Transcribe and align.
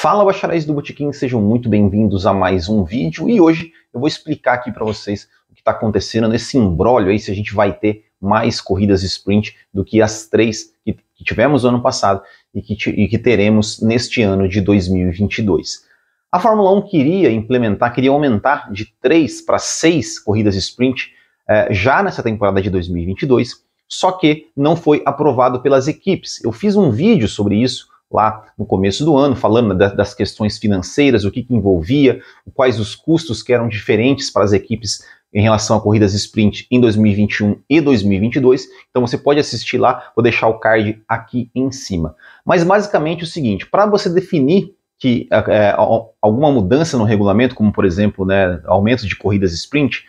Fala 0.00 0.24
bacharéis 0.24 0.64
do 0.64 0.72
Botequim, 0.72 1.12
sejam 1.12 1.42
muito 1.42 1.68
bem-vindos 1.68 2.24
a 2.24 2.32
mais 2.32 2.68
um 2.68 2.84
vídeo 2.84 3.28
e 3.28 3.40
hoje 3.40 3.72
eu 3.92 3.98
vou 3.98 4.06
explicar 4.06 4.52
aqui 4.52 4.70
para 4.70 4.84
vocês 4.84 5.28
o 5.50 5.54
que 5.54 5.60
está 5.60 5.72
acontecendo 5.72 6.28
nesse 6.28 6.56
embrólio 6.56 7.10
aí, 7.10 7.18
se 7.18 7.32
a 7.32 7.34
gente 7.34 7.52
vai 7.52 7.72
ter 7.72 8.04
mais 8.20 8.60
corridas 8.60 9.02
sprint 9.02 9.56
do 9.74 9.84
que 9.84 10.00
as 10.00 10.28
três 10.28 10.72
que, 10.84 10.92
que 10.92 11.24
tivemos 11.24 11.64
no 11.64 11.70
ano 11.70 11.82
passado 11.82 12.22
e 12.54 12.62
que, 12.62 12.74
e 12.90 13.08
que 13.08 13.18
teremos 13.18 13.82
neste 13.82 14.22
ano 14.22 14.48
de 14.48 14.60
2022. 14.60 15.84
A 16.30 16.38
Fórmula 16.38 16.72
1 16.78 16.82
queria 16.82 17.32
implementar, 17.32 17.92
queria 17.92 18.10
aumentar 18.10 18.70
de 18.70 18.94
três 19.02 19.42
para 19.42 19.58
seis 19.58 20.16
corridas 20.16 20.54
sprint 20.54 21.12
eh, 21.48 21.74
já 21.74 22.04
nessa 22.04 22.22
temporada 22.22 22.62
de 22.62 22.70
2022, 22.70 23.64
só 23.88 24.12
que 24.12 24.46
não 24.56 24.76
foi 24.76 25.02
aprovado 25.04 25.60
pelas 25.60 25.88
equipes. 25.88 26.40
Eu 26.44 26.52
fiz 26.52 26.76
um 26.76 26.88
vídeo 26.88 27.26
sobre 27.26 27.56
isso 27.56 27.87
lá 28.10 28.52
no 28.56 28.64
começo 28.64 29.04
do 29.04 29.16
ano, 29.16 29.36
falando 29.36 29.74
das 29.74 30.14
questões 30.14 30.58
financeiras, 30.58 31.24
o 31.24 31.30
que, 31.30 31.42
que 31.42 31.54
envolvia, 31.54 32.20
quais 32.54 32.80
os 32.80 32.94
custos 32.94 33.42
que 33.42 33.52
eram 33.52 33.68
diferentes 33.68 34.30
para 34.30 34.44
as 34.44 34.52
equipes 34.52 35.04
em 35.32 35.42
relação 35.42 35.76
a 35.76 35.80
corridas 35.80 36.14
sprint 36.14 36.66
em 36.70 36.80
2021 36.80 37.60
e 37.68 37.80
2022. 37.80 38.66
Então 38.90 39.06
você 39.06 39.18
pode 39.18 39.38
assistir 39.38 39.78
lá, 39.78 40.10
vou 40.16 40.22
deixar 40.22 40.48
o 40.48 40.58
card 40.58 41.02
aqui 41.06 41.50
em 41.54 41.70
cima. 41.70 42.16
Mas 42.44 42.64
basicamente 42.64 43.20
é 43.20 43.24
o 43.24 43.26
seguinte: 43.26 43.66
para 43.66 43.86
você 43.86 44.08
definir 44.08 44.74
que 44.98 45.28
é, 45.30 45.68
é 45.68 45.74
alguma 46.20 46.50
mudança 46.50 46.98
no 46.98 47.04
regulamento, 47.04 47.54
como 47.54 47.72
por 47.72 47.84
exemplo, 47.84 48.24
né, 48.24 48.60
aumento 48.64 49.06
de 49.06 49.14
corridas 49.14 49.52
sprint, 49.52 50.04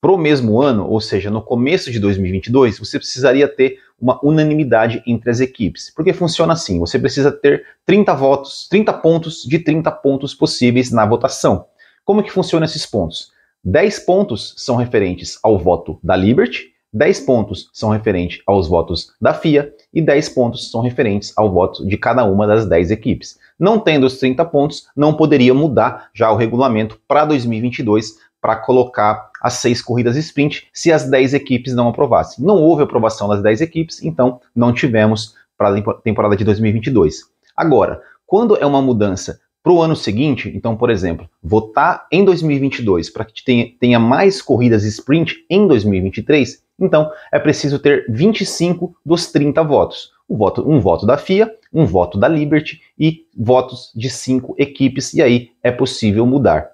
para 0.00 0.12
o 0.12 0.18
mesmo 0.18 0.60
ano, 0.60 0.86
ou 0.86 1.00
seja, 1.00 1.30
no 1.30 1.40
começo 1.40 1.90
de 1.90 1.98
2022, 1.98 2.78
você 2.78 2.98
precisaria 2.98 3.48
ter 3.48 3.78
uma 4.00 4.18
unanimidade 4.24 5.02
entre 5.06 5.30
as 5.30 5.40
equipes. 5.40 5.92
Porque 5.94 6.12
funciona 6.12 6.52
assim: 6.52 6.78
você 6.78 6.98
precisa 6.98 7.32
ter 7.32 7.64
30 7.86 8.14
votos, 8.14 8.68
30 8.68 8.92
pontos 8.94 9.42
de 9.44 9.58
30 9.58 9.90
pontos 9.90 10.34
possíveis 10.34 10.90
na 10.90 11.06
votação. 11.06 11.66
Como 12.04 12.22
que 12.22 12.30
funcionam 12.30 12.64
esses 12.64 12.84
pontos? 12.84 13.32
10 13.64 14.00
pontos 14.00 14.54
são 14.58 14.76
referentes 14.76 15.38
ao 15.42 15.58
voto 15.58 15.98
da 16.02 16.14
Liberty, 16.14 16.74
10 16.92 17.20
pontos 17.20 17.70
são 17.72 17.90
referentes 17.90 18.40
aos 18.46 18.68
votos 18.68 19.12
da 19.20 19.34
FIA 19.34 19.72
e 19.92 20.00
10 20.00 20.28
pontos 20.28 20.70
são 20.70 20.80
referentes 20.80 21.32
ao 21.36 21.50
voto 21.50 21.84
de 21.84 21.96
cada 21.96 22.24
uma 22.24 22.46
das 22.46 22.66
10 22.66 22.92
equipes. 22.92 23.36
Não 23.58 23.80
tendo 23.80 24.06
os 24.06 24.18
30 24.18 24.44
pontos, 24.44 24.86
não 24.94 25.14
poderia 25.14 25.52
mudar 25.52 26.10
já 26.14 26.30
o 26.30 26.36
regulamento 26.36 27.00
para 27.08 27.24
2022 27.24 28.16
para 28.40 28.56
colocar 28.56 29.30
as 29.44 29.54
seis 29.54 29.82
corridas 29.82 30.16
sprint 30.16 30.68
se 30.72 30.90
as 30.90 31.04
10 31.04 31.34
equipes 31.34 31.74
não 31.74 31.88
aprovassem. 31.88 32.42
Não 32.42 32.62
houve 32.62 32.82
aprovação 32.82 33.28
das 33.28 33.42
10 33.42 33.60
equipes, 33.60 34.02
então 34.02 34.40
não 34.56 34.72
tivemos 34.72 35.34
para 35.58 35.68
a 35.68 35.94
temporada 35.96 36.34
de 36.34 36.44
2022. 36.44 37.24
Agora, 37.54 38.00
quando 38.26 38.56
é 38.56 38.64
uma 38.64 38.80
mudança 38.80 39.38
para 39.62 39.70
o 39.70 39.82
ano 39.82 39.94
seguinte, 39.94 40.50
então, 40.54 40.74
por 40.74 40.88
exemplo, 40.88 41.28
votar 41.42 42.06
em 42.10 42.24
2022 42.24 43.10
para 43.10 43.26
que 43.26 43.44
tenha, 43.44 43.70
tenha 43.78 43.98
mais 43.98 44.40
corridas 44.40 44.82
sprint 44.84 45.44
em 45.50 45.68
2023, 45.68 46.62
então 46.80 47.10
é 47.30 47.38
preciso 47.38 47.78
ter 47.78 48.06
25 48.08 48.96
dos 49.04 49.30
30 49.30 49.62
votos. 49.62 50.10
Um 50.26 50.38
voto, 50.38 50.66
um 50.66 50.80
voto 50.80 51.04
da 51.04 51.18
FIA, 51.18 51.54
um 51.70 51.84
voto 51.84 52.16
da 52.16 52.28
Liberty 52.28 52.80
e 52.98 53.26
votos 53.36 53.92
de 53.94 54.08
cinco 54.08 54.54
equipes, 54.56 55.12
e 55.12 55.20
aí 55.20 55.50
é 55.62 55.70
possível 55.70 56.24
mudar. 56.24 56.73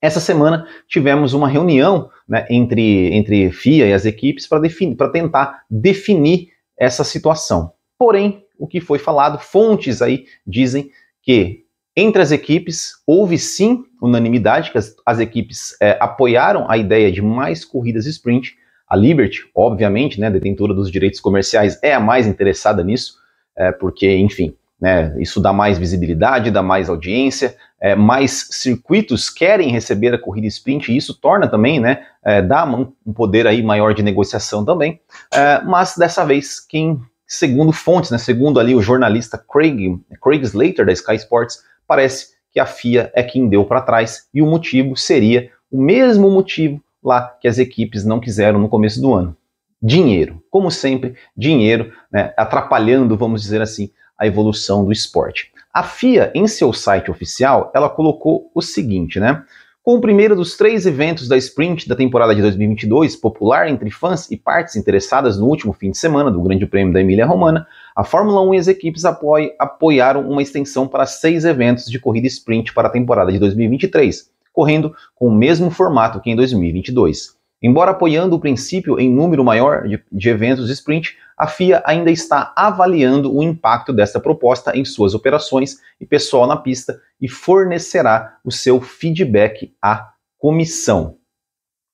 Essa 0.00 0.20
semana 0.20 0.66
tivemos 0.86 1.32
uma 1.32 1.48
reunião 1.48 2.10
né, 2.28 2.46
entre, 2.50 3.14
entre 3.14 3.50
FIA 3.50 3.86
e 3.86 3.92
as 3.92 4.04
equipes 4.04 4.46
para 4.46 5.08
tentar 5.10 5.62
definir 5.70 6.48
essa 6.78 7.02
situação. 7.02 7.72
Porém, 7.98 8.44
o 8.58 8.66
que 8.66 8.80
foi 8.80 8.98
falado, 8.98 9.38
fontes 9.38 10.02
aí 10.02 10.26
dizem 10.46 10.90
que 11.22 11.64
entre 11.96 12.20
as 12.20 12.30
equipes 12.30 12.92
houve 13.06 13.38
sim 13.38 13.84
unanimidade, 14.02 14.70
que 14.70 14.76
as, 14.76 14.94
as 15.04 15.18
equipes 15.18 15.74
é, 15.80 15.96
apoiaram 15.98 16.70
a 16.70 16.76
ideia 16.76 17.10
de 17.10 17.22
mais 17.22 17.64
corridas 17.64 18.04
sprint. 18.04 18.54
A 18.86 18.94
Liberty, 18.94 19.48
obviamente, 19.54 20.20
né, 20.20 20.30
detentora 20.30 20.74
dos 20.74 20.90
direitos 20.90 21.20
comerciais, 21.20 21.78
é 21.82 21.94
a 21.94 21.98
mais 21.98 22.26
interessada 22.26 22.84
nisso, 22.84 23.14
é, 23.56 23.72
porque, 23.72 24.14
enfim, 24.16 24.54
né? 24.80 25.14
Isso 25.18 25.40
dá 25.40 25.52
mais 25.52 25.78
visibilidade, 25.78 26.50
dá 26.50 26.62
mais 26.62 26.88
audiência, 26.88 27.56
é, 27.80 27.94
mais 27.94 28.48
circuitos 28.50 29.28
querem 29.28 29.70
receber 29.70 30.14
a 30.14 30.18
corrida 30.18 30.46
sprint 30.46 30.90
e 30.90 30.96
isso 30.96 31.14
torna 31.14 31.46
também, 31.46 31.78
né, 31.78 32.06
é, 32.24 32.40
dá 32.40 32.64
um, 32.64 32.92
um, 33.06 33.12
poder 33.12 33.46
aí 33.46 33.62
maior 33.62 33.92
de 33.94 34.02
negociação 34.02 34.64
também. 34.64 35.00
É, 35.32 35.60
mas 35.62 35.94
dessa 35.96 36.24
vez, 36.24 36.58
quem, 36.60 37.00
segundo 37.26 37.72
fontes, 37.72 38.10
né, 38.10 38.18
segundo 38.18 38.58
ali 38.58 38.74
o 38.74 38.82
jornalista 38.82 39.38
Craig, 39.38 39.98
Craig 40.22 40.42
Slater 40.42 40.86
da 40.86 40.92
Sky 40.92 41.16
Sports, 41.16 41.62
parece 41.86 42.34
que 42.50 42.58
a 42.58 42.66
FIA 42.66 43.10
é 43.14 43.22
quem 43.22 43.48
deu 43.48 43.64
para 43.64 43.82
trás 43.82 44.28
e 44.32 44.40
o 44.40 44.46
motivo 44.46 44.96
seria 44.96 45.50
o 45.70 45.80
mesmo 45.80 46.30
motivo 46.30 46.82
lá 47.02 47.36
que 47.40 47.46
as 47.46 47.58
equipes 47.58 48.04
não 48.04 48.18
quiseram 48.18 48.58
no 48.58 48.68
começo 48.68 49.00
do 49.00 49.12
ano. 49.12 49.36
Dinheiro, 49.82 50.42
como 50.50 50.70
sempre, 50.70 51.14
dinheiro, 51.36 51.92
né, 52.10 52.32
atrapalhando, 52.36 53.16
vamos 53.16 53.42
dizer 53.42 53.60
assim, 53.60 53.90
a 54.18 54.26
evolução 54.26 54.84
do 54.84 54.92
esporte. 54.92 55.52
A 55.72 55.82
FIA, 55.82 56.32
em 56.34 56.46
seu 56.46 56.72
site 56.72 57.10
oficial, 57.10 57.70
ela 57.74 57.88
colocou 57.88 58.50
o 58.54 58.62
seguinte, 58.62 59.20
né? 59.20 59.44
Com 59.86 59.94
o 59.94 60.00
primeiro 60.00 60.34
dos 60.34 60.56
três 60.56 60.84
eventos 60.84 61.28
da 61.28 61.36
sprint 61.36 61.88
da 61.88 61.94
temporada 61.94 62.34
de 62.34 62.42
2022, 62.42 63.14
popular 63.14 63.68
entre 63.68 63.88
fãs 63.88 64.28
e 64.30 64.36
partes 64.36 64.74
interessadas 64.74 65.38
no 65.38 65.46
último 65.46 65.72
fim 65.72 65.92
de 65.92 65.98
semana 65.98 66.28
do 66.28 66.42
Grande 66.42 66.66
Prêmio 66.66 66.92
da 66.92 67.00
Emília-Romana, 67.00 67.68
a 67.94 68.02
Fórmula 68.02 68.42
1 68.42 68.54
e 68.54 68.58
as 68.58 68.66
equipes 68.66 69.04
apoio, 69.04 69.52
apoiaram 69.60 70.28
uma 70.28 70.42
extensão 70.42 70.88
para 70.88 71.06
seis 71.06 71.44
eventos 71.44 71.84
de 71.86 72.00
corrida 72.00 72.26
sprint 72.26 72.74
para 72.74 72.88
a 72.88 72.90
temporada 72.90 73.30
de 73.30 73.38
2023, 73.38 74.28
correndo 74.52 74.92
com 75.14 75.28
o 75.28 75.34
mesmo 75.34 75.70
formato 75.70 76.20
que 76.20 76.30
em 76.30 76.34
2022. 76.34 77.36
Embora 77.62 77.92
apoiando 77.92 78.34
o 78.34 78.40
princípio 78.40 78.98
em 78.98 79.08
número 79.08 79.44
maior 79.44 79.86
de, 79.86 80.02
de, 80.10 80.28
eventos 80.28 80.68
sprint, 80.68 81.16
a 81.36 81.46
FIA 81.46 81.82
ainda 81.84 82.10
está 82.10 82.52
avaliando 82.56 83.34
o 83.34 83.42
impacto 83.42 83.92
desta 83.92 84.18
proposta 84.18 84.76
em 84.76 84.84
suas 84.84 85.14
operações 85.14 85.78
e 86.00 86.06
pessoal 86.06 86.46
na 86.46 86.56
pista 86.56 87.00
e 87.20 87.28
fornecerá 87.28 88.38
o 88.44 88.50
seu 88.50 88.80
feedback 88.80 89.74
à 89.82 90.12
comissão. 90.38 91.18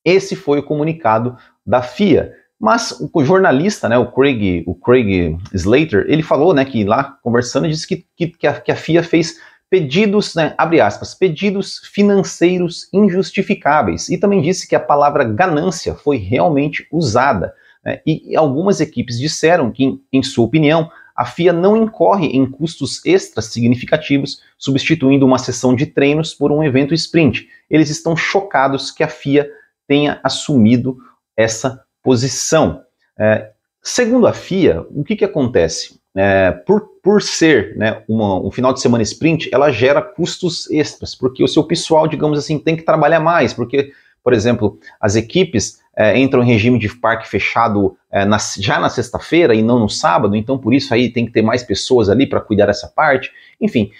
Esse 0.04 0.36
foi 0.36 0.60
o 0.60 0.62
comunicado 0.62 1.36
da 1.66 1.82
FIA. 1.82 2.34
Mas 2.60 2.96
o 3.12 3.24
jornalista, 3.24 3.88
né, 3.88 3.98
o 3.98 4.12
Craig, 4.12 4.62
o 4.68 4.74
Craig 4.76 5.36
Slater, 5.52 6.04
ele 6.06 6.22
falou, 6.22 6.54
né, 6.54 6.64
que 6.64 6.84
lá 6.84 7.18
conversando 7.20 7.68
disse 7.68 7.86
que, 7.88 8.06
que, 8.16 8.46
a, 8.46 8.60
que 8.60 8.70
a 8.70 8.76
FIA 8.76 9.02
fez 9.02 9.40
pedidos, 9.68 10.36
né, 10.36 10.54
abre 10.56 10.80
aspas, 10.80 11.12
pedidos 11.12 11.80
financeiros 11.92 12.88
injustificáveis. 12.92 14.08
E 14.10 14.18
também 14.18 14.40
disse 14.40 14.68
que 14.68 14.76
a 14.76 14.80
palavra 14.80 15.24
ganância 15.24 15.94
foi 15.94 16.18
realmente 16.18 16.86
usada. 16.92 17.52
Né, 17.84 18.00
e 18.06 18.36
algumas 18.36 18.80
equipes 18.80 19.18
disseram 19.18 19.70
que, 19.70 20.00
em, 20.12 20.22
sua 20.22 20.44
opinião, 20.44 20.90
a 21.16 21.24
FIA 21.24 21.52
não 21.52 21.76
incorre 21.76 22.26
em 22.28 22.46
custos 22.46 23.04
extras 23.04 23.46
significativos 23.46 24.40
substituindo 24.56 25.26
uma 25.26 25.38
sessão 25.38 25.74
de 25.74 25.86
treinos 25.86 26.34
por 26.34 26.50
um 26.50 26.64
evento 26.64 26.94
sprint. 26.94 27.48
Eles 27.68 27.90
estão 27.90 28.16
chocados 28.16 28.90
que 28.90 29.02
a 29.02 29.08
FIA 29.08 29.48
tenha 29.86 30.20
assumido 30.22 30.96
essa 31.36 31.82
posição. 32.02 32.82
É, 33.18 33.50
segundo 33.82 34.26
a 34.26 34.32
FIA, 34.32 34.86
o 34.90 35.04
que, 35.04 35.16
que 35.16 35.24
acontece? 35.24 36.00
é, 36.14 36.50
por, 36.50 36.88
por 37.02 37.22
ser 37.22 37.76
né, 37.76 38.02
uma, 38.06 38.38
um 38.40 38.50
final 38.50 38.72
de 38.72 38.80
semana 38.80 39.02
sprint, 39.02 39.48
ela 39.52 39.70
gera 39.70 40.02
custos 40.02 40.70
extras, 40.70 41.14
porque 41.14 41.42
o 41.42 41.48
seu 41.48 41.64
pessoal, 41.64 42.06
digamos 42.06 42.38
assim, 42.38 42.58
tem 42.58 42.76
que 42.76 42.82
trabalhar 42.82 43.20
mais, 43.20 43.52
porque, 43.52 43.92
por 44.22 44.32
exemplo, 44.32 44.78
as 45.00 45.16
equipes 45.16 45.80
é, 45.96 46.18
entram 46.18 46.42
em 46.42 46.46
regime 46.46 46.78
de 46.78 46.88
parque 46.88 47.28
fechado 47.28 47.96
é, 48.10 48.24
na, 48.24 48.38
já 48.58 48.78
na 48.78 48.88
sexta-feira 48.88 49.54
e 49.54 49.62
não 49.62 49.78
no 49.78 49.88
sábado, 49.88 50.34
então 50.34 50.58
por 50.58 50.72
isso 50.72 50.92
aí 50.92 51.10
tem 51.10 51.26
que 51.26 51.32
ter 51.32 51.42
mais 51.42 51.62
pessoas 51.62 52.08
ali 52.08 52.26
para 52.26 52.40
cuidar 52.40 52.66
dessa 52.66 52.88
parte. 52.88 53.30
Enfim, 53.60 53.90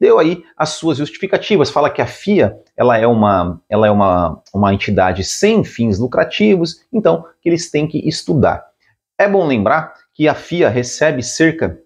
deu 0.00 0.18
aí 0.18 0.42
as 0.56 0.70
suas 0.70 0.98
justificativas. 0.98 1.70
Fala 1.70 1.90
que 1.90 2.00
a 2.00 2.06
FIA 2.06 2.58
ela 2.76 2.96
é 2.96 3.06
uma, 3.06 3.60
ela 3.68 3.86
é 3.86 3.90
uma, 3.90 4.42
uma 4.52 4.72
entidade 4.72 5.24
sem 5.24 5.64
fins 5.64 5.98
lucrativos, 5.98 6.82
então 6.92 7.24
que 7.40 7.48
eles 7.48 7.70
têm 7.70 7.86
que 7.86 7.98
estudar. 8.08 8.64
É 9.18 9.28
bom 9.28 9.46
lembrar 9.46 9.94
que 10.14 10.28
a 10.28 10.34
FIA 10.34 10.68
recebe 10.68 11.22
cerca 11.22 11.78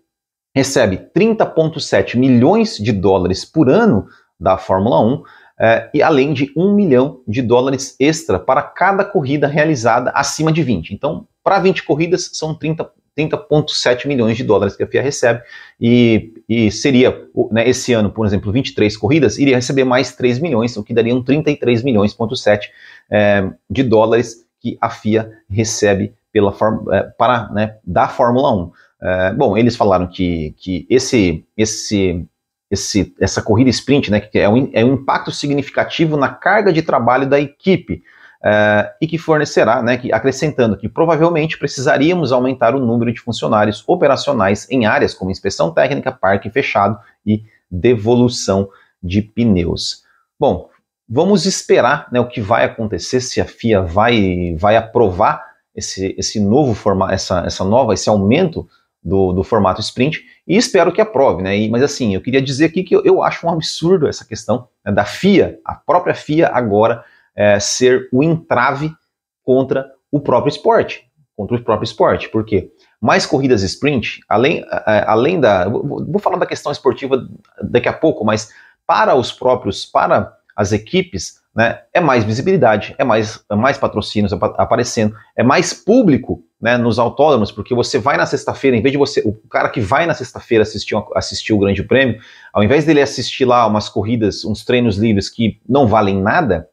recebe 0.52 1.08
30,7 1.16 2.16
milhões 2.16 2.76
de 2.76 2.90
dólares 2.90 3.44
por 3.44 3.68
ano 3.68 4.08
da 4.38 4.58
Fórmula 4.58 5.00
1 5.00 5.22
eh, 5.60 5.90
e 5.94 6.02
além 6.02 6.32
de 6.32 6.50
1 6.56 6.74
milhão 6.74 7.20
de 7.28 7.42
dólares 7.42 7.94
extra 8.00 8.38
para 8.38 8.62
cada 8.62 9.04
corrida 9.04 9.46
realizada 9.46 10.10
acima 10.14 10.50
de 10.52 10.62
20. 10.62 10.94
Então, 10.94 11.26
para 11.44 11.58
20 11.60 11.84
corridas 11.84 12.30
são 12.32 12.54
30 12.54 12.90
30,7 13.18 14.06
milhões 14.06 14.36
de 14.36 14.44
dólares 14.44 14.76
que 14.76 14.84
a 14.84 14.86
FIA 14.86 15.02
recebe, 15.02 15.42
e, 15.80 16.32
e 16.48 16.70
seria, 16.70 17.26
né, 17.50 17.68
esse 17.68 17.92
ano, 17.92 18.08
por 18.08 18.24
exemplo, 18.24 18.52
23 18.52 18.96
corridas, 18.96 19.36
iria 19.36 19.56
receber 19.56 19.84
mais 19.84 20.14
3 20.14 20.38
milhões, 20.38 20.76
o 20.76 20.82
que 20.82 20.94
dariam 20.94 21.22
33 21.22 21.82
milhões,7 21.82 22.68
eh, 23.10 23.50
de 23.68 23.82
dólares 23.82 24.46
que 24.60 24.78
a 24.80 24.88
FIA 24.88 25.30
recebe 25.50 26.14
pela 26.32 26.54
é, 26.92 27.02
para 27.18 27.50
né, 27.50 27.76
da 27.84 28.08
Fórmula 28.08 28.54
1. 28.54 28.72
É, 29.02 29.32
bom, 29.32 29.56
eles 29.56 29.76
falaram 29.76 30.06
que, 30.06 30.54
que 30.58 30.86
esse, 30.88 31.44
esse, 31.56 32.26
esse, 32.70 33.14
essa 33.20 33.42
corrida 33.42 33.68
sprint, 33.70 34.10
né, 34.10 34.20
que 34.20 34.38
é 34.38 34.48
um, 34.48 34.70
é 34.72 34.84
um 34.84 34.94
impacto 34.94 35.30
significativo 35.30 36.16
na 36.16 36.28
carga 36.28 36.72
de 36.72 36.82
trabalho 36.82 37.28
da 37.28 37.40
equipe. 37.40 38.02
Uh, 38.42 38.88
e 38.98 39.06
que 39.06 39.18
fornecerá, 39.18 39.82
né, 39.82 39.98
que, 39.98 40.10
acrescentando 40.10 40.74
que 40.74 40.88
provavelmente 40.88 41.58
precisaríamos 41.58 42.32
aumentar 42.32 42.74
o 42.74 42.80
número 42.80 43.12
de 43.12 43.20
funcionários 43.20 43.84
operacionais 43.86 44.66
em 44.70 44.86
áreas 44.86 45.12
como 45.12 45.30
inspeção 45.30 45.70
técnica, 45.70 46.10
parque 46.10 46.48
fechado 46.48 46.98
e 47.26 47.44
devolução 47.70 48.70
de 49.02 49.20
pneus. 49.20 50.04
Bom, 50.38 50.70
vamos 51.06 51.44
esperar 51.44 52.08
né, 52.10 52.18
o 52.18 52.28
que 52.28 52.40
vai 52.40 52.64
acontecer, 52.64 53.20
se 53.20 53.42
a 53.42 53.44
FIA 53.44 53.82
vai, 53.82 54.56
vai 54.58 54.74
aprovar 54.74 55.44
esse, 55.74 56.14
esse 56.18 56.40
novo 56.40 56.72
formato, 56.72 57.12
essa, 57.12 57.40
essa 57.44 57.62
nova, 57.62 57.92
esse 57.92 58.08
aumento 58.08 58.66
do, 59.02 59.32
do 59.32 59.42
formato 59.42 59.80
sprint, 59.80 60.22
e 60.50 60.56
espero 60.56 60.90
que 60.90 61.00
aprove, 61.00 61.44
né? 61.44 61.56
E, 61.56 61.70
mas 61.70 61.80
assim, 61.80 62.12
eu 62.12 62.20
queria 62.20 62.42
dizer 62.42 62.64
aqui 62.64 62.82
que 62.82 62.96
eu, 62.96 63.04
eu 63.04 63.22
acho 63.22 63.46
um 63.46 63.50
absurdo 63.50 64.08
essa 64.08 64.24
questão 64.24 64.66
né, 64.84 64.90
da 64.90 65.04
FIA, 65.04 65.60
a 65.64 65.76
própria 65.76 66.12
FIA 66.12 66.48
agora 66.48 67.04
é, 67.36 67.60
ser 67.60 68.08
o 68.12 68.20
entrave 68.20 68.92
contra 69.44 69.88
o 70.10 70.18
próprio 70.18 70.50
esporte, 70.50 71.08
contra 71.36 71.56
o 71.56 71.62
próprio 71.62 71.84
esporte. 71.84 72.28
Por 72.28 72.44
quê? 72.44 72.68
Mais 73.00 73.26
corridas 73.26 73.62
sprint, 73.62 74.22
além, 74.28 74.66
além 75.06 75.38
da. 75.38 75.68
Vou 75.68 76.18
falar 76.18 76.36
da 76.36 76.46
questão 76.46 76.72
esportiva 76.72 77.28
daqui 77.62 77.88
a 77.88 77.92
pouco, 77.92 78.24
mas 78.24 78.52
para 78.84 79.14
os 79.14 79.30
próprios, 79.30 79.86
para 79.86 80.36
as 80.56 80.72
equipes, 80.72 81.36
né, 81.54 81.82
é 81.94 82.00
mais 82.00 82.24
visibilidade, 82.24 82.96
é 82.98 83.04
mais, 83.04 83.40
é 83.48 83.54
mais 83.54 83.78
patrocínios 83.78 84.32
aparecendo, 84.32 85.14
é 85.36 85.44
mais 85.44 85.72
público 85.72 86.42
né, 86.60 86.76
nos 86.76 86.98
autódromos, 86.98 87.50
porque 87.50 87.74
você 87.74 87.98
vai 87.98 88.16
na 88.16 88.26
sexta-feira, 88.26 88.76
em 88.76 88.82
vez 88.82 88.92
de 88.92 88.98
você, 88.98 89.22
o 89.24 89.32
cara 89.48 89.68
que 89.68 89.80
vai 89.80 90.06
na 90.06 90.14
sexta-feira 90.14 90.62
assistir, 90.62 90.94
assistir 91.14 91.52
o 91.52 91.58
Grande 91.58 91.82
Prêmio, 91.82 92.20
ao 92.52 92.62
invés 92.62 92.84
dele 92.84 93.00
assistir 93.00 93.44
lá 93.44 93.66
umas 93.66 93.88
corridas, 93.88 94.44
uns 94.44 94.64
treinos 94.64 94.96
livres 94.98 95.30
que 95.30 95.58
não 95.66 95.86
valem 95.86 96.20
nada, 96.20 96.68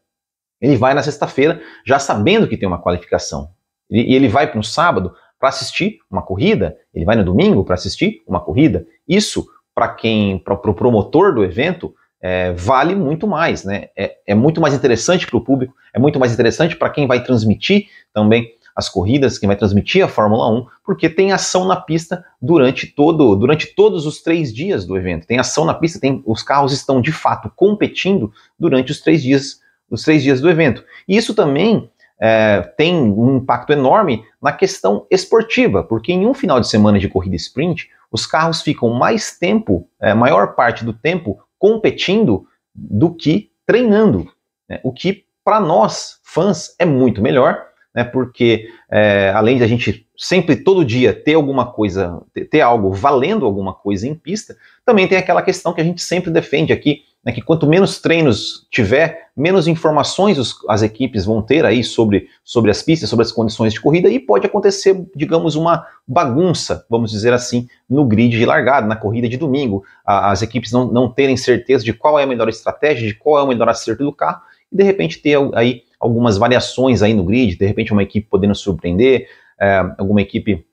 ele 0.60 0.76
vai 0.76 0.94
na 0.94 1.04
sexta-feira 1.04 1.62
já 1.86 2.00
sabendo 2.00 2.48
que 2.48 2.58
tem 2.58 2.68
uma 2.68 2.82
qualificação. 2.82 3.50
E 3.90 4.16
ele 4.16 4.28
vai 4.28 4.50
para 4.50 4.60
um 4.60 4.64
sábado 4.64 5.14
para 5.40 5.50
assistir 5.50 6.00
uma 6.10 6.22
corrida, 6.22 6.76
ele 6.94 7.06
vai 7.06 7.16
no 7.16 7.24
domingo 7.24 7.64
para 7.64 7.76
assistir 7.76 8.24
uma 8.28 8.42
corrida. 8.42 8.86
Isso, 9.08 9.46
para 9.74 9.88
quem, 9.90 10.40
para 10.40 10.56
o 10.56 10.58
pro 10.58 10.74
promotor 10.74 11.34
do 11.34 11.44
evento, 11.44 11.94
é, 12.20 12.52
vale 12.54 12.96
muito 12.96 13.28
mais, 13.28 13.64
né? 13.64 13.90
É, 13.96 14.18
é 14.26 14.36
muito 14.36 14.60
mais 14.60 14.74
interessante 14.74 15.28
para 15.28 15.38
o 15.38 15.44
público, 15.44 15.76
é 15.94 16.00
muito 16.00 16.20
mais 16.20 16.34
interessante 16.34 16.76
para 16.76 16.90
quem 16.90 17.06
vai 17.06 17.24
transmitir 17.24 17.88
também 18.12 18.57
as 18.78 18.88
corridas, 18.88 19.40
quem 19.40 19.48
vai 19.48 19.56
transmitir 19.56 20.06
a 20.06 20.08
Fórmula 20.08 20.48
1, 20.52 20.68
porque 20.86 21.10
tem 21.10 21.32
ação 21.32 21.66
na 21.66 21.76
pista 21.76 22.24
durante 22.40 22.86
todo, 22.86 23.36
durante 23.36 23.74
todos 23.74 24.06
os 24.06 24.22
três 24.22 24.54
dias 24.54 24.86
do 24.86 24.96
evento. 24.96 25.26
Tem 25.26 25.40
ação 25.40 25.66
na 25.66 25.74
pista, 25.74 26.00
tem, 26.00 26.22
os 26.28 26.44
carros 26.44 26.72
estão 26.72 27.02
de 27.02 27.12
fato 27.12 27.52
competindo 27.56 28.32
durante 28.60 28.92
os 28.92 29.02
três 29.02 29.24
dias 29.24 29.60
os 29.90 30.04
três 30.04 30.22
dias 30.22 30.42
do 30.42 30.50
evento. 30.50 30.84
E 31.08 31.16
isso 31.16 31.34
também 31.34 31.90
é, 32.20 32.62
tem 32.78 32.96
um 32.96 33.38
impacto 33.38 33.72
enorme 33.72 34.24
na 34.42 34.52
questão 34.52 35.08
esportiva, 35.10 35.84
porque 35.84 36.12
em 36.12 36.28
um 36.28 36.34
final 36.34 36.60
de 36.60 36.68
semana 36.68 37.00
de 37.00 37.08
corrida 37.08 37.36
sprint, 37.36 37.90
os 38.12 38.26
carros 38.26 38.62
ficam 38.62 38.90
mais 38.90 39.38
tempo, 39.38 39.88
é, 40.00 40.14
maior 40.14 40.56
parte 40.56 40.84
do 40.84 40.94
tempo, 40.94 41.40
competindo 41.58 42.46
do 42.76 43.14
que 43.14 43.50
treinando. 43.66 44.30
Né? 44.70 44.80
O 44.84 44.92
que, 44.92 45.26
para 45.44 45.60
nós, 45.60 46.20
fãs, 46.24 46.76
é 46.78 46.86
muito 46.86 47.22
melhor, 47.22 47.66
né? 47.94 48.04
porque 48.04 48.70
é, 48.92 49.32
além 49.36 49.58
de 49.58 49.64
a 49.64 49.68
gente 49.68 50.08
sempre, 50.18 50.56
todo 50.56 50.86
dia, 50.86 51.14
ter 51.14 51.36
alguma 51.36 51.66
coisa, 51.66 52.22
ter, 52.50 52.62
algo 52.62 52.92
valendo 52.92 53.46
alguma 53.46 53.74
coisa 53.74 54.08
em 54.08 54.16
pista, 54.16 54.56
também 54.86 55.08
tem 55.08 55.18
aquela 55.18 55.42
questão 55.42 55.74
que 55.74 55.82
a 55.82 55.84
gente 55.84 56.02
sempre 56.02 56.32
defende 56.32 56.74
aqui 56.74 57.04
né, 57.28 57.34
que 57.34 57.42
quanto 57.42 57.68
menos 57.68 58.00
treinos 58.00 58.66
tiver, 58.72 59.28
menos 59.36 59.68
informações 59.68 60.38
os, 60.38 60.56
as 60.70 60.82
equipes 60.82 61.26
vão 61.26 61.42
ter 61.42 61.66
aí 61.66 61.84
sobre, 61.84 62.30
sobre 62.42 62.72
as 62.72 62.82
pistas, 62.82 63.10
sobre 63.10 63.26
as 63.26 63.34
condições 63.34 63.74
de 63.74 63.82
corrida, 63.82 64.08
e 64.08 64.18
pode 64.18 64.46
acontecer, 64.46 65.06
digamos, 65.14 65.56
uma 65.56 65.86
bagunça, 66.08 66.86
vamos 66.90 67.12
dizer 67.12 67.34
assim, 67.34 67.68
no 67.90 68.06
grid 68.06 68.38
de 68.38 68.46
largada, 68.46 68.88
na 68.88 68.96
corrida 68.96 69.28
de 69.28 69.36
domingo. 69.36 69.84
A, 70.06 70.32
as 70.32 70.42
equipes 70.42 70.72
não, 70.72 70.86
não 70.90 71.12
terem 71.12 71.36
certeza 71.36 71.84
de 71.84 71.92
qual 71.92 72.18
é 72.18 72.24
a 72.24 72.28
melhor 72.28 72.48
estratégia, 72.48 73.06
de 73.06 73.14
qual 73.14 73.40
é 73.40 73.44
o 73.44 73.48
melhor 73.48 73.68
acerto 73.68 74.06
do 74.06 74.14
carro, 74.14 74.42
e 74.72 74.78
de 74.78 74.84
repente 74.84 75.20
ter 75.20 75.38
aí 75.54 75.84
algumas 76.00 76.38
variações 76.38 77.02
aí 77.02 77.14
no 77.14 77.24
grid, 77.24 77.58
de 77.58 77.66
repente 77.66 77.92
uma 77.92 78.04
equipe 78.04 78.28
podendo 78.30 78.56
surpreender, 78.56 79.28
é, 79.60 79.78
alguma 79.98 80.22
equipe 80.22 80.66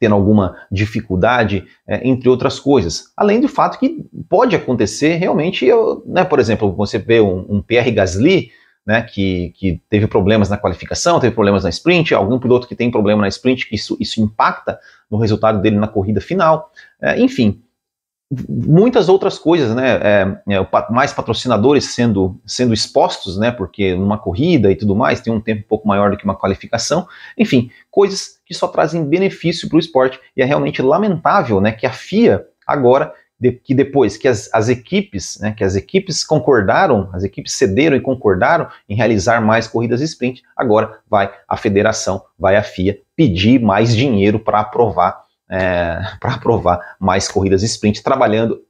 tendo 0.00 0.14
alguma 0.14 0.56
dificuldade, 0.70 1.64
é, 1.86 2.06
entre 2.06 2.28
outras 2.28 2.58
coisas. 2.58 3.12
Além 3.16 3.40
do 3.40 3.48
fato 3.48 3.78
que 3.78 4.04
pode 4.28 4.54
acontecer 4.54 5.16
realmente, 5.16 5.64
eu, 5.64 6.02
né, 6.06 6.24
por 6.24 6.38
exemplo, 6.38 6.72
você 6.72 6.98
vê 6.98 7.20
um, 7.20 7.46
um 7.48 7.62
Pierre 7.62 7.90
Gasly, 7.90 8.50
né, 8.86 9.02
que, 9.02 9.50
que 9.56 9.80
teve 9.88 10.06
problemas 10.06 10.50
na 10.50 10.58
qualificação, 10.58 11.18
teve 11.18 11.34
problemas 11.34 11.64
na 11.64 11.70
sprint, 11.70 12.12
algum 12.14 12.38
piloto 12.38 12.68
que 12.68 12.76
tem 12.76 12.90
problema 12.90 13.22
na 13.22 13.28
sprint, 13.28 13.66
que 13.66 13.76
isso, 13.76 13.96
isso 13.98 14.20
impacta 14.20 14.78
no 15.10 15.16
resultado 15.16 15.60
dele 15.62 15.76
na 15.76 15.88
corrida 15.88 16.20
final. 16.20 16.70
É, 17.00 17.18
enfim, 17.18 17.62
muitas 18.48 19.08
outras 19.08 19.38
coisas, 19.38 19.74
né? 19.74 19.96
É, 20.02 20.54
é, 20.54 20.68
mais 20.90 21.12
patrocinadores 21.12 21.84
sendo, 21.94 22.40
sendo 22.46 22.72
expostos, 22.74 23.38
né? 23.38 23.50
Porque 23.50 23.94
numa 23.94 24.18
corrida 24.18 24.70
e 24.70 24.76
tudo 24.76 24.94
mais 24.94 25.20
tem 25.20 25.32
um 25.32 25.40
tempo 25.40 25.62
um 25.62 25.68
pouco 25.68 25.88
maior 25.88 26.10
do 26.10 26.16
que 26.16 26.24
uma 26.24 26.36
qualificação. 26.36 27.06
Enfim, 27.38 27.70
coisas 27.90 28.38
que 28.44 28.54
só 28.54 28.68
trazem 28.68 29.04
benefício 29.04 29.68
para 29.68 29.76
o 29.76 29.80
esporte. 29.80 30.20
E 30.36 30.42
é 30.42 30.44
realmente 30.44 30.82
lamentável, 30.82 31.60
né? 31.60 31.72
Que 31.72 31.86
a 31.86 31.92
FIA 31.92 32.44
agora 32.66 33.12
de, 33.38 33.52
que 33.52 33.74
depois 33.74 34.16
que 34.16 34.28
as, 34.28 34.48
as, 34.52 34.68
equipes, 34.68 35.38
né, 35.40 35.52
que 35.52 35.64
as 35.64 35.76
equipes 35.76 36.24
concordaram, 36.24 37.10
as 37.12 37.24
equipes 37.24 37.52
cederam 37.52 37.96
e 37.96 38.00
concordaram 38.00 38.68
em 38.88 38.94
realizar 38.94 39.40
mais 39.40 39.66
corridas 39.66 40.00
sprint, 40.00 40.42
agora 40.56 40.98
vai 41.08 41.30
a 41.48 41.56
federação, 41.56 42.22
vai 42.38 42.56
a 42.56 42.62
FIA 42.62 42.98
pedir 43.16 43.60
mais 43.60 43.94
dinheiro 43.94 44.38
para 44.38 44.60
aprovar 44.60 45.23
é, 45.50 46.00
para 46.20 46.34
aprovar 46.34 46.96
mais 46.98 47.28
corridas 47.28 47.62
sprint, 47.62 48.02
trabalhando 48.02 48.60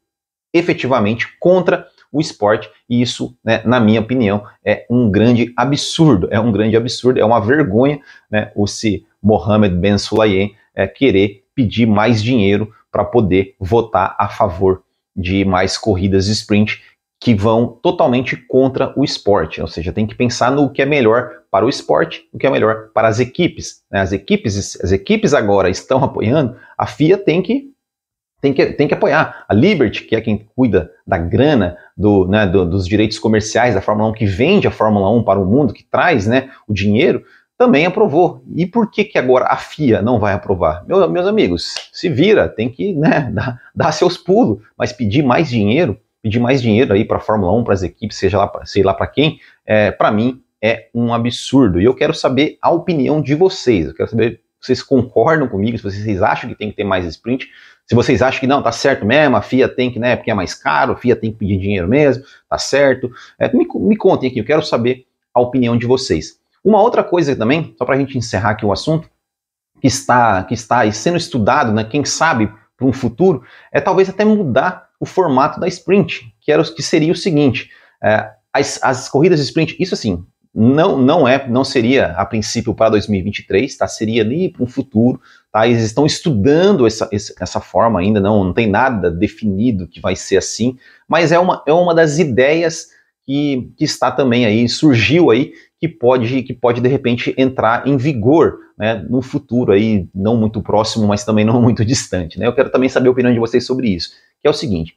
efetivamente 0.53 1.27
contra 1.39 1.87
o 2.13 2.21
esporte, 2.21 2.71
e 2.89 3.03
isso, 3.03 3.37
né, 3.45 3.61
na 3.65 3.81
minha 3.81 4.01
opinião, 4.01 4.45
é 4.65 4.87
um 4.89 5.11
grande 5.11 5.53
absurdo, 5.57 6.29
é 6.31 6.39
um 6.39 6.53
grande 6.53 6.77
absurdo, 6.77 7.19
é 7.19 7.25
uma 7.25 7.41
vergonha 7.41 8.01
né, 8.31 8.53
o 8.55 8.69
se 8.69 9.05
Mohamed 9.21 9.75
Ben 9.75 9.99
Sulayem 9.99 10.55
é, 10.75 10.87
querer 10.87 11.43
pedir 11.55 11.87
mais 11.87 12.23
dinheiro 12.23 12.73
para 12.93 13.05
poder 13.05 13.57
votar 13.59 14.15
a 14.17 14.29
favor 14.29 14.85
de 15.17 15.45
mais 15.45 15.77
corridas 15.77 16.29
sprint 16.29 16.81
que 17.21 17.35
vão 17.35 17.67
totalmente 17.83 18.37
contra 18.37 18.93
o 18.99 19.05
esporte, 19.05 19.61
ou 19.61 19.67
seja, 19.67 19.93
tem 19.93 20.07
que 20.07 20.15
pensar 20.15 20.51
no 20.51 20.71
que 20.71 20.83
é 20.83 20.87
melhor 20.87 21.31
para 21.51 21.65
o 21.65 21.69
esporte, 21.69 22.29
o 22.33 22.39
que 22.39 22.47
é 22.47 22.51
melhor 22.51 22.91
para 22.93 23.09
as 23.09 23.19
equipes. 23.19 23.83
Né? 23.91 24.01
As 24.01 24.13
equipes, 24.13 24.79
as 24.83 24.93
equipes 24.93 25.33
agora 25.33 25.71
estão 25.71 26.03
apoiando, 26.05 26.57
a 26.77 26.87
FIA 26.87 27.17
tem 27.17 27.41
que 27.41 27.73
tem 28.41 28.53
que, 28.53 28.67
tem 28.67 28.87
que 28.87 28.93
apoiar. 28.93 29.47
A 29.49 29.55
Liberty, 29.55 30.05
que 30.05 30.15
é 30.15 30.21
quem 30.21 30.47
cuida 30.55 30.91
da 31.07 31.17
grana, 31.17 31.79
do, 31.97 32.29
né, 32.29 32.47
do, 32.47 32.67
dos 32.67 32.87
direitos 32.87 33.19
comerciais 33.19 33.75
da 33.75 33.81
Fórmula 33.81 34.11
1, 34.11 34.13
que 34.13 34.27
vende 34.27 34.69
a 34.69 34.71
Fórmula 34.71 35.11
1 35.11 35.23
para 35.23 35.41
o 35.41 35.47
mundo, 35.47 35.73
que 35.73 35.83
traz 35.83 36.27
né, 36.27 36.51
o 36.69 36.75
dinheiro, 36.75 37.25
também 37.57 37.87
aprovou. 37.87 38.45
E 38.55 38.67
por 38.67 38.91
que, 38.91 39.03
que 39.03 39.19
agora 39.19 39.47
a 39.47 39.57
FIA 39.57 40.03
não 40.03 40.19
vai 40.19 40.35
aprovar? 40.35 40.85
Meu, 40.87 41.09
meus 41.09 41.27
amigos, 41.27 41.75
se 41.91 42.11
vira, 42.11 42.47
tem 42.47 42.69
que 42.69 42.93
né, 42.93 43.31
dar, 43.33 43.61
dar 43.75 43.93
seus 43.93 44.19
pulos, 44.19 44.59
mas 44.77 44.93
pedir 44.93 45.23
mais 45.23 45.49
dinheiro 45.49 45.99
pedir 46.25 46.41
mais 46.41 46.63
dinheiro 46.63 46.95
aí 46.95 47.05
para 47.05 47.19
a 47.19 47.21
Fórmula 47.21 47.53
1, 47.53 47.65
para 47.65 47.75
as 47.75 47.83
equipes, 47.83 48.17
seja 48.17 48.39
lá, 48.39 48.51
sei 48.65 48.83
lá 48.83 48.95
para 48.95 49.07
quem, 49.07 49.39
é, 49.67 49.91
para 49.91 50.11
mim 50.11 50.43
é 50.61 50.89
um 50.95 51.13
absurdo. 51.13 51.79
E 51.79 51.85
eu 51.85 51.95
quero 51.95 52.15
saber 52.15 52.57
a 52.63 52.71
opinião 52.71 53.21
de 53.21 53.35
vocês. 53.35 53.89
Eu 53.89 53.95
quero 53.95 54.09
saber 54.09 54.41
se 54.59 54.69
vocês 54.69 54.83
concordam 54.83 55.47
comigo, 55.47 55.77
se 55.77 55.85
vocês 55.85 56.23
acham 56.23 56.49
que 56.49 56.57
tem 56.57 56.71
que 56.71 56.77
ter 56.77 56.85
mais 56.85 57.05
sprint, 57.05 57.47
se 57.87 57.95
vocês 57.95 58.23
acham 58.23 58.41
que 58.41 58.47
não, 58.47 58.63
tá 58.63 58.73
certo 58.73 59.05
mesmo, 59.05 59.37
a 59.37 59.43
FIA 59.43 59.69
tem 59.69 59.93
que, 59.93 59.99
né, 59.99 60.17
porque 60.17 60.31
é 60.31 60.35
mais 60.35 60.55
caro, 60.55 60.95
a 60.95 60.97
FIA 60.97 61.15
tem 61.15 61.31
que 61.31 61.37
pedir 61.37 61.59
dinheiro 61.59 61.87
mesmo, 61.87 62.25
tá 62.49 62.57
certo. 62.57 63.13
É, 63.39 63.55
me, 63.55 63.69
me 63.75 63.95
contem 63.95 64.31
aqui, 64.31 64.39
eu 64.39 64.47
quero 64.47 64.63
saber 64.63 65.05
a 65.35 65.43
opinião 65.43 65.77
de 65.77 65.85
vocês. 65.85 66.39
Uma 66.65 66.81
outra 66.81 67.05
coisa 67.05 67.37
também, 67.37 67.75
só 67.77 67.85
para 67.85 67.97
a 67.97 67.99
gente 67.99 68.17
encerrar 68.17 68.51
aqui 68.51 68.65
o 68.65 68.73
assunto, 68.73 69.11
que 69.79 69.87
está, 69.87 70.43
que 70.45 70.55
está 70.55 70.91
sendo 70.91 71.19
estudado, 71.19 71.71
né, 71.71 71.85
quem 71.85 72.03
sabe 72.03 72.51
para 72.79 72.87
um 72.87 72.93
futuro, 72.95 73.45
é 73.71 73.79
talvez 73.79 74.09
até 74.09 74.25
mudar 74.25 74.84
o 75.01 75.07
formato 75.07 75.61
da 75.61 75.69
sprint, 75.69 76.33
que, 76.41 76.53
era, 76.53 76.63
que 76.65 76.83
seria 76.83 77.13
o 77.13 77.17
seguinte: 77.17 77.71
é, 78.03 78.31
as, 78.53 78.79
as 78.83 79.09
corridas 79.09 79.39
de 79.39 79.45
sprint, 79.47 79.77
isso 79.79 79.95
assim, 79.95 80.25
não, 80.55 80.97
não 80.97 81.27
é, 81.27 81.49
não 81.49 81.65
seria 81.65 82.13
a 82.13 82.25
princípio 82.25 82.75
para 82.75 82.91
2023, 82.91 83.77
tá? 83.77 83.89
Seria 83.89 84.23
ali 84.23 84.49
para 84.49 84.63
um 84.63 84.67
futuro, 84.67 85.21
tá? 85.53 85.67
Eles 85.67 85.83
estão 85.83 86.07
estudando 86.07 86.87
essa, 86.87 87.09
essa 87.13 87.61
forma 87.61 87.99
ainda, 87.99 88.21
não, 88.21 88.45
não 88.45 88.53
tem 88.53 88.69
nada 88.69 89.11
definido 89.11 89.89
que 89.89 90.01
vai 90.01 90.15
ser 90.15 90.37
assim, 90.37 90.79
mas 91.09 91.33
é 91.33 91.39
uma, 91.39 91.63
é 91.67 91.73
uma 91.73 91.93
das 91.93 92.21
ideias 92.21 92.87
que, 93.27 93.73
que 93.77 93.85
está 93.85 94.13
também 94.13 94.47
aí, 94.47 94.69
surgiu 94.69 95.31
aí, 95.31 95.53
que 95.81 95.89
pode, 95.89 96.43
que 96.45 96.55
pode 96.55 96.81
de 96.81 96.89
repente 96.89 97.35
entrar 97.37 97.87
em 97.87 97.97
vigor 97.97 98.59
né, 98.79 99.05
no 99.09 99.23
futuro 99.23 99.73
aí, 99.73 100.09
não 100.15 100.37
muito 100.37 100.63
próximo, 100.63 101.07
mas 101.07 101.25
também 101.25 101.45
não 101.45 101.61
muito 101.61 101.83
distante. 101.85 102.39
Né? 102.39 102.47
Eu 102.47 102.55
quero 102.55 102.71
também 102.71 102.89
saber 102.89 103.09
a 103.09 103.13
opinião 103.13 103.33
de 103.33 103.41
vocês 103.41 103.67
sobre 103.67 103.89
isso, 103.89 104.11
que 104.45 104.49
é 104.49 104.51
o 104.51 104.55
seguinte: 104.55 104.95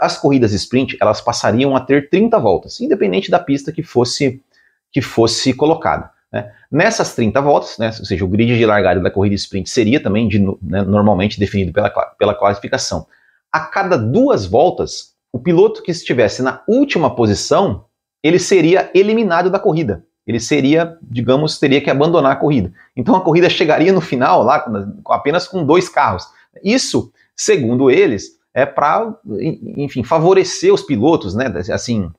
as 0.00 0.16
corridas 0.18 0.54
sprint 0.54 0.96
elas 0.98 1.20
passariam 1.20 1.76
a 1.76 1.80
ter 1.80 2.08
30 2.08 2.38
voltas, 2.38 2.80
independente 2.80 3.30
da 3.30 3.38
pista 3.38 3.70
que 3.70 3.82
fosse 3.82 4.42
que 4.90 5.02
fosse 5.02 5.52
colocada. 5.52 6.10
Né? 6.32 6.50
Nessas 6.70 7.14
30 7.14 7.38
voltas, 7.42 7.76
né, 7.76 7.88
ou 7.88 8.06
seja, 8.06 8.24
o 8.24 8.28
grid 8.28 8.56
de 8.56 8.64
largada 8.64 9.00
da 9.00 9.10
corrida 9.10 9.34
sprint 9.34 9.68
seria 9.68 10.02
também 10.02 10.26
de, 10.26 10.38
né, 10.38 10.80
normalmente 10.82 11.38
definido 11.38 11.72
pela, 11.72 11.90
pela 11.90 12.34
classificação. 12.34 13.06
A 13.52 13.60
cada 13.60 13.98
duas 13.98 14.46
voltas, 14.46 15.12
o 15.30 15.38
piloto 15.38 15.82
que 15.82 15.90
estivesse 15.90 16.40
na 16.40 16.62
última 16.66 17.14
posição, 17.14 17.84
ele 18.22 18.38
seria 18.38 18.90
eliminado 18.94 19.50
da 19.50 19.58
corrida. 19.58 20.02
Ele 20.26 20.40
seria, 20.40 20.96
digamos, 21.02 21.58
teria 21.58 21.82
que 21.82 21.90
abandonar 21.90 22.32
a 22.32 22.36
corrida. 22.36 22.72
Então 22.96 23.14
a 23.14 23.20
corrida 23.20 23.50
chegaria 23.50 23.92
no 23.92 24.00
final 24.00 24.42
lá 24.42 24.66
apenas 25.08 25.46
com 25.46 25.66
dois 25.66 25.88
carros. 25.90 26.26
Isso, 26.64 27.12
segundo 27.36 27.90
eles, 27.90 28.35
é 28.56 28.64
para, 28.64 29.14
enfim, 29.76 30.02
favorecer 30.02 30.72
os 30.72 30.80
pilotos, 30.80 31.34
né? 31.34 31.52
Assim, 31.70 32.10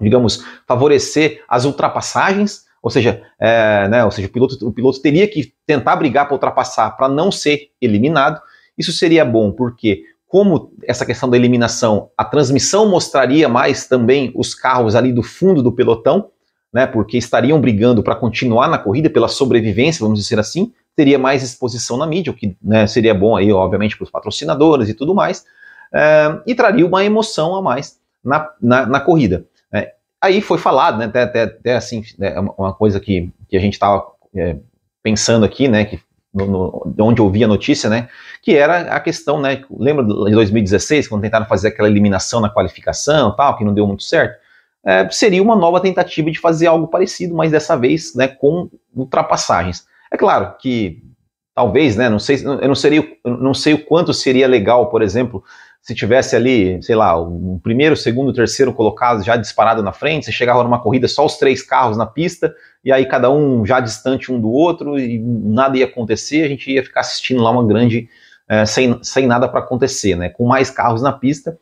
digamos, 0.00 0.44
favorecer 0.64 1.42
as 1.48 1.64
ultrapassagens, 1.64 2.62
ou 2.80 2.88
seja, 2.88 3.20
é, 3.40 3.88
né, 3.88 4.04
ou 4.04 4.10
seja, 4.12 4.28
o 4.28 4.30
piloto, 4.30 4.68
o 4.68 4.72
piloto 4.72 5.02
teria 5.02 5.26
que 5.26 5.52
tentar 5.66 5.96
brigar 5.96 6.26
para 6.26 6.34
ultrapassar 6.34 6.92
para 6.92 7.08
não 7.08 7.32
ser 7.32 7.70
eliminado. 7.80 8.40
Isso 8.78 8.92
seria 8.92 9.24
bom 9.24 9.50
porque, 9.50 10.04
como 10.28 10.72
essa 10.84 11.04
questão 11.04 11.28
da 11.28 11.36
eliminação, 11.36 12.10
a 12.16 12.24
transmissão 12.24 12.88
mostraria 12.88 13.48
mais 13.48 13.88
também 13.88 14.30
os 14.36 14.54
carros 14.54 14.94
ali 14.94 15.12
do 15.12 15.22
fundo 15.22 15.64
do 15.64 15.72
pelotão, 15.72 16.30
né, 16.72 16.86
porque 16.86 17.18
estariam 17.18 17.60
brigando 17.60 18.04
para 18.04 18.14
continuar 18.14 18.68
na 18.68 18.78
corrida 18.78 19.10
pela 19.10 19.26
sobrevivência, 19.26 20.04
vamos 20.04 20.20
dizer 20.20 20.38
assim, 20.38 20.72
teria 20.94 21.18
mais 21.18 21.42
exposição 21.42 21.96
na 21.96 22.06
mídia, 22.06 22.32
o 22.32 22.36
que 22.36 22.56
né, 22.62 22.86
seria 22.86 23.12
bom 23.12 23.36
aí, 23.36 23.52
obviamente, 23.52 23.96
para 23.96 24.04
os 24.04 24.10
patrocinadores 24.10 24.88
e 24.88 24.94
tudo 24.94 25.12
mais 25.12 25.44
é, 25.92 26.40
e 26.46 26.54
traria 26.54 26.86
uma 26.86 27.04
emoção 27.04 27.54
a 27.54 27.62
mais 27.62 27.98
na, 28.24 28.50
na, 28.60 28.86
na 28.86 29.00
corrida. 29.00 29.44
É, 29.72 29.92
aí 30.20 30.40
foi 30.40 30.58
falado, 30.58 30.98
né, 30.98 31.06
até, 31.06 31.22
até, 31.22 31.42
até 31.42 31.74
assim, 31.74 32.02
né, 32.18 32.38
uma 32.56 32.72
coisa 32.72 33.00
que, 33.00 33.30
que 33.48 33.56
a 33.56 33.60
gente 33.60 33.74
estava 33.74 34.04
é, 34.34 34.56
pensando 35.02 35.44
aqui, 35.44 35.68
né, 35.68 35.84
que 35.84 36.00
no, 36.32 36.46
no, 36.46 36.94
onde 37.00 37.20
eu 37.20 37.28
vi 37.28 37.44
a 37.44 37.48
notícia, 37.48 37.90
né, 37.90 38.08
que 38.40 38.56
era 38.56 38.94
a 38.94 39.00
questão, 39.00 39.40
né, 39.40 39.62
lembra 39.70 40.04
de 40.04 40.32
2016, 40.32 41.08
quando 41.08 41.22
tentaram 41.22 41.46
fazer 41.46 41.68
aquela 41.68 41.88
eliminação 41.88 42.40
na 42.40 42.48
qualificação, 42.48 43.34
tal, 43.36 43.56
que 43.56 43.64
não 43.64 43.74
deu 43.74 43.86
muito 43.86 44.02
certo, 44.02 44.40
é, 44.84 45.08
seria 45.10 45.42
uma 45.42 45.54
nova 45.54 45.80
tentativa 45.80 46.30
de 46.30 46.40
fazer 46.40 46.66
algo 46.66 46.88
parecido, 46.88 47.34
mas 47.34 47.52
dessa 47.52 47.76
vez, 47.76 48.14
né, 48.14 48.26
com 48.26 48.68
ultrapassagens. 48.94 49.86
É 50.10 50.16
claro 50.16 50.56
que 50.58 51.02
talvez, 51.54 51.96
né, 51.96 52.08
não 52.08 52.18
sei, 52.18 52.36
eu 52.44 52.68
não 52.68 52.74
seria, 52.74 53.06
eu 53.24 53.36
não 53.36 53.54
sei 53.54 53.74
o 53.74 53.84
quanto 53.84 54.12
seria 54.12 54.48
legal, 54.48 54.88
por 54.88 55.02
exemplo, 55.02 55.44
se 55.82 55.96
tivesse 55.96 56.36
ali, 56.36 56.80
sei 56.80 56.94
lá, 56.94 57.20
um 57.20 57.58
primeiro, 57.60 57.96
segundo, 57.96 58.32
terceiro 58.32 58.72
colocado 58.72 59.24
já 59.24 59.34
disparado 59.34 59.82
na 59.82 59.92
frente, 59.92 60.26
você 60.26 60.32
chegava 60.32 60.62
numa 60.62 60.80
corrida 60.80 61.08
só 61.08 61.26
os 61.26 61.36
três 61.36 61.60
carros 61.60 61.96
na 61.96 62.06
pista, 62.06 62.54
e 62.84 62.92
aí 62.92 63.04
cada 63.04 63.28
um 63.32 63.66
já 63.66 63.80
distante 63.80 64.32
um 64.32 64.40
do 64.40 64.48
outro, 64.48 64.96
e 64.96 65.18
nada 65.18 65.76
ia 65.76 65.86
acontecer, 65.86 66.44
a 66.44 66.48
gente 66.48 66.70
ia 66.70 66.84
ficar 66.84 67.00
assistindo 67.00 67.42
lá 67.42 67.50
uma 67.50 67.66
grande, 67.66 68.08
é, 68.48 68.64
sem, 68.64 68.96
sem 69.02 69.26
nada 69.26 69.48
para 69.48 69.58
acontecer, 69.58 70.14
né? 70.14 70.28
Com 70.28 70.46
mais 70.46 70.70
carros 70.70 71.02
na 71.02 71.12
pista, 71.12 71.58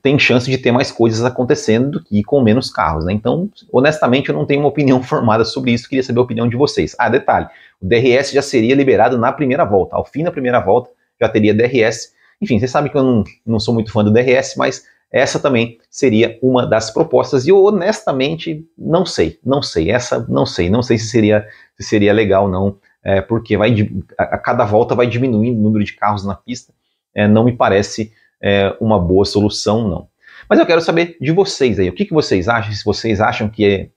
tem 0.00 0.18
chance 0.18 0.50
de 0.50 0.56
ter 0.56 0.72
mais 0.72 0.90
coisas 0.90 1.22
acontecendo 1.22 1.90
do 1.90 2.02
que 2.02 2.22
com 2.22 2.40
menos 2.42 2.70
carros, 2.70 3.04
né? 3.04 3.12
Então, 3.12 3.50
honestamente, 3.70 4.30
eu 4.30 4.34
não 4.34 4.46
tenho 4.46 4.60
uma 4.60 4.70
opinião 4.70 5.02
formada 5.04 5.44
sobre 5.44 5.72
isso, 5.72 5.86
queria 5.86 6.02
saber 6.02 6.20
a 6.20 6.22
opinião 6.22 6.48
de 6.48 6.56
vocês. 6.56 6.96
Ah, 6.98 7.10
detalhe, 7.10 7.46
o 7.78 7.86
DRS 7.86 8.30
já 8.32 8.40
seria 8.40 8.74
liberado 8.74 9.18
na 9.18 9.30
primeira 9.30 9.66
volta, 9.66 9.96
ao 9.96 10.06
fim 10.06 10.24
da 10.24 10.32
primeira 10.32 10.60
volta 10.60 10.88
já 11.20 11.28
teria 11.28 11.52
DRS, 11.52 12.14
enfim, 12.40 12.58
vocês 12.58 12.70
sabem 12.70 12.90
que 12.90 12.96
eu 12.96 13.02
não, 13.02 13.24
não 13.46 13.60
sou 13.60 13.74
muito 13.74 13.92
fã 13.92 14.02
do 14.02 14.12
DRS, 14.12 14.54
mas 14.56 14.84
essa 15.12 15.38
também 15.40 15.78
seria 15.90 16.38
uma 16.40 16.66
das 16.66 16.90
propostas. 16.90 17.46
E 17.46 17.50
eu 17.50 17.62
honestamente 17.62 18.64
não 18.78 19.04
sei, 19.04 19.38
não 19.44 19.60
sei, 19.60 19.90
essa 19.90 20.24
não 20.28 20.46
sei, 20.46 20.70
não 20.70 20.82
sei 20.82 20.98
se 20.98 21.08
seria, 21.08 21.46
se 21.78 21.88
seria 21.88 22.12
legal 22.12 22.48
não, 22.48 22.78
é, 23.02 23.20
porque 23.20 23.56
vai, 23.56 23.74
a, 24.18 24.22
a, 24.22 24.38
cada 24.38 24.64
volta 24.64 24.94
vai 24.94 25.06
diminuindo 25.06 25.58
o 25.58 25.62
número 25.62 25.84
de 25.84 25.94
carros 25.94 26.24
na 26.24 26.34
pista. 26.34 26.72
É, 27.14 27.26
não 27.26 27.44
me 27.44 27.52
parece 27.52 28.12
é, 28.40 28.74
uma 28.80 28.98
boa 28.98 29.24
solução, 29.24 29.88
não. 29.88 30.08
Mas 30.48 30.58
eu 30.58 30.66
quero 30.66 30.80
saber 30.80 31.16
de 31.20 31.32
vocês 31.32 31.78
aí, 31.78 31.88
o 31.88 31.92
que, 31.92 32.04
que 32.04 32.14
vocês 32.14 32.48
acham, 32.48 32.72
se 32.72 32.84
vocês 32.84 33.20
acham 33.20 33.48
que 33.48 33.64
é 33.64 33.88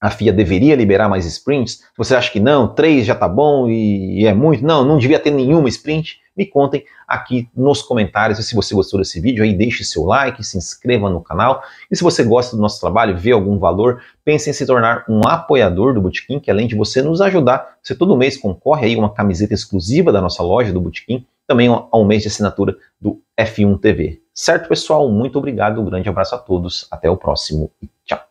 a 0.00 0.10
FIA 0.10 0.32
deveria 0.32 0.76
liberar 0.76 1.08
mais 1.08 1.26
sprints? 1.26 1.82
Você 1.96 2.14
acha 2.14 2.30
que 2.30 2.38
não, 2.38 2.68
três 2.68 3.04
já 3.04 3.14
tá 3.14 3.28
bom 3.28 3.68
e, 3.68 4.26
é 4.26 4.32
muito? 4.32 4.64
Não, 4.64 4.84
não 4.84 4.98
devia 4.98 5.18
ter 5.18 5.30
nenhuma 5.30 5.68
sprint? 5.68 6.20
Me 6.36 6.46
contem 6.46 6.84
aqui 7.06 7.48
nos 7.56 7.82
comentários. 7.82 8.38
E 8.38 8.44
se 8.44 8.54
você 8.54 8.74
gostou 8.74 9.00
desse 9.00 9.20
vídeo, 9.20 9.42
aí 9.42 9.52
deixe 9.52 9.82
seu 9.82 10.04
like, 10.04 10.44
se 10.44 10.56
inscreva 10.56 11.10
no 11.10 11.20
canal. 11.20 11.62
E 11.90 11.96
se 11.96 12.04
você 12.04 12.22
gosta 12.22 12.54
do 12.54 12.62
nosso 12.62 12.80
trabalho, 12.80 13.18
vê 13.18 13.32
algum 13.32 13.58
valor, 13.58 14.00
pense 14.24 14.48
em 14.48 14.52
se 14.52 14.64
tornar 14.64 15.04
um 15.08 15.20
apoiador 15.26 15.94
do 15.94 16.00
Botequim, 16.00 16.38
que 16.38 16.50
além 16.50 16.68
de 16.68 16.76
você 16.76 17.02
nos 17.02 17.20
ajudar, 17.20 17.78
você 17.82 17.94
todo 17.94 18.16
mês 18.16 18.36
concorre 18.36 18.86
aí 18.86 18.96
uma 18.96 19.12
camiseta 19.12 19.52
exclusiva 19.52 20.12
da 20.12 20.20
nossa 20.20 20.42
loja 20.42 20.72
do 20.72 20.80
Botequim, 20.80 21.26
também 21.44 21.68
a 21.68 21.96
um 21.96 22.04
mês 22.04 22.22
de 22.22 22.28
assinatura 22.28 22.76
do 23.00 23.20
F1 23.36 23.80
TV. 23.80 24.20
Certo, 24.32 24.68
pessoal? 24.68 25.10
Muito 25.10 25.38
obrigado, 25.38 25.80
um 25.80 25.84
grande 25.84 26.08
abraço 26.08 26.36
a 26.36 26.38
todos, 26.38 26.86
até 26.90 27.10
o 27.10 27.16
próximo 27.16 27.72
e 27.82 27.88
tchau! 28.04 28.27